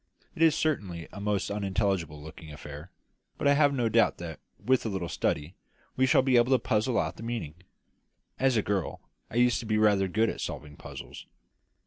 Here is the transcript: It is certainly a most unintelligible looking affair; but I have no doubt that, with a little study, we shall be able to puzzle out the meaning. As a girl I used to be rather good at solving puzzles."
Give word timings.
It 0.33 0.41
is 0.41 0.55
certainly 0.55 1.07
a 1.13 1.21
most 1.21 1.51
unintelligible 1.51 2.19
looking 2.19 2.51
affair; 2.51 2.89
but 3.37 3.47
I 3.47 3.53
have 3.53 3.71
no 3.71 3.87
doubt 3.87 4.17
that, 4.17 4.39
with 4.57 4.83
a 4.83 4.89
little 4.89 5.07
study, 5.07 5.53
we 5.95 6.07
shall 6.07 6.23
be 6.23 6.37
able 6.37 6.51
to 6.53 6.57
puzzle 6.57 6.97
out 6.97 7.17
the 7.17 7.21
meaning. 7.21 7.53
As 8.39 8.57
a 8.57 8.63
girl 8.63 9.01
I 9.29 9.35
used 9.35 9.59
to 9.59 9.67
be 9.67 9.77
rather 9.77 10.07
good 10.07 10.31
at 10.31 10.41
solving 10.41 10.75
puzzles." 10.75 11.27